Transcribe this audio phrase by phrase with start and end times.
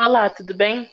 [0.00, 0.88] Olá, tudo bem?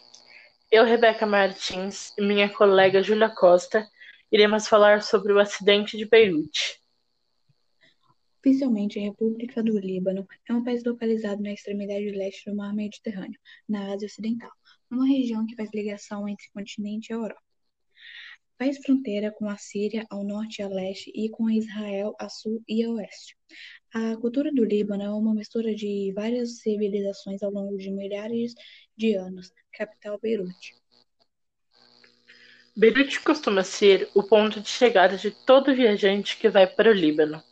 [0.71, 3.87] Eu, Rebeca Martins e minha colega Júlia Costa
[4.31, 6.81] iremos falar sobre o acidente de Beirute.
[8.39, 13.39] Oficialmente, a República do Líbano é um país localizado na extremidade leste do Mar Mediterrâneo,
[13.69, 14.51] na Ásia Ocidental,
[14.89, 17.43] numa região que faz ligação entre o continente e a Europa.
[18.57, 22.63] Faz fronteira com a Síria ao norte e a leste e com Israel a sul
[22.65, 23.35] e a oeste.
[23.93, 28.53] A cultura do Líbano é uma mistura de várias civilizações ao longo de milhares
[28.95, 29.51] de anos.
[29.73, 30.73] Capital Beirute.
[32.77, 37.43] Beirute costuma ser o ponto de chegada de todo viajante que vai para o Líbano.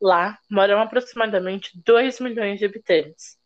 [0.00, 3.36] Lá moram aproximadamente 2 milhões de habitantes.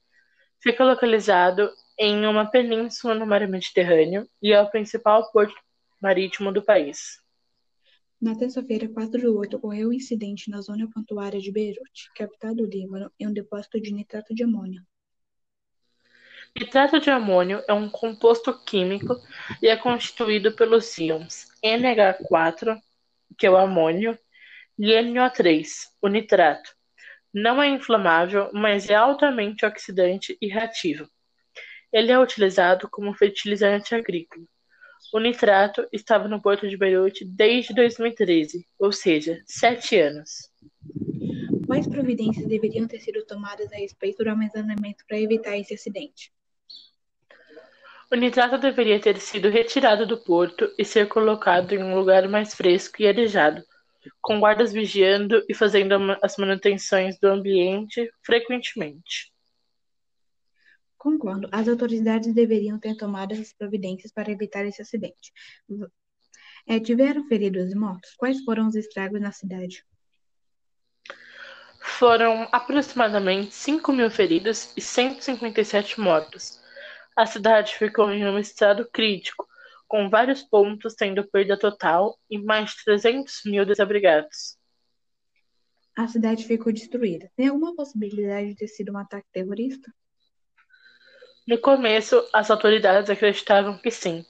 [0.62, 5.54] Fica localizado em uma península no mar Mediterrâneo e é o principal porto
[6.00, 7.20] marítimo do país.
[8.20, 12.66] Na terça-feira, 4 de 8, ocorreu um incidente na zona portuária de Beirute, capital do
[12.66, 14.82] Líbano, em um depósito de nitrato de amônio.
[16.58, 19.16] Nitrato de amônio é um composto químico
[19.62, 22.76] e é constituído pelos íons NH4,
[23.38, 24.18] que é o amônio,
[24.78, 25.66] e NO3,
[26.02, 26.74] o nitrato.
[27.32, 31.08] Não é inflamável, mas é altamente oxidante e reativo.
[31.92, 34.44] Ele é utilizado como fertilizante agrícola.
[35.12, 40.50] O nitrato estava no porto de Beirute desde 2013, ou seja, sete anos.
[41.66, 46.32] Quais providências deveriam ter sido tomadas a respeito do armazenamento para evitar esse acidente?
[48.12, 52.54] O nitrato deveria ter sido retirado do porto e ser colocado em um lugar mais
[52.54, 53.62] fresco e arejado,
[54.20, 59.32] com guardas vigiando e fazendo as manutenções do ambiente frequentemente.
[61.00, 65.32] Concordo, as autoridades deveriam ter tomado essas providências para evitar esse acidente.
[66.66, 68.14] É, tiveram feridos e mortos?
[68.18, 69.82] Quais foram os estragos na cidade?
[71.80, 76.60] Foram aproximadamente 5 mil feridos e 157 mortos.
[77.16, 79.48] A cidade ficou em um estado crítico,
[79.88, 84.58] com vários pontos tendo perda total e mais de 300 mil desabrigados.
[85.96, 87.32] A cidade ficou destruída.
[87.34, 89.90] Tem alguma possibilidade de ter sido um ataque terrorista?
[91.50, 94.24] No começo, as autoridades acreditavam que sim,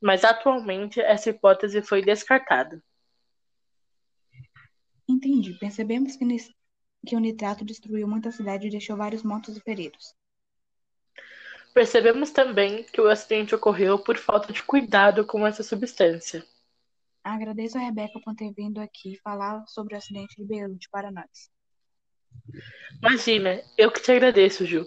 [0.00, 2.82] mas atualmente essa hipótese foi descartada.
[5.06, 5.52] Entendi.
[5.58, 6.24] Percebemos que,
[7.06, 10.14] que o nitrato destruiu muita cidade e deixou vários mortos e feridos.
[11.74, 16.42] Percebemos também que o acidente ocorreu por falta de cuidado com essa substância.
[17.22, 21.50] Agradeço a Rebeca por ter vindo aqui falar sobre o acidente de Beirute para nós.
[23.02, 24.86] Imagina, eu que te agradeço, Ju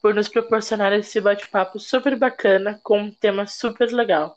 [0.00, 4.36] por nos proporcionar esse bate-papo super bacana com um tema super legal.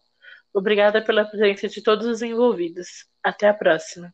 [0.53, 3.06] Obrigada pela presença de todos os envolvidos.
[3.24, 4.13] Até a próxima.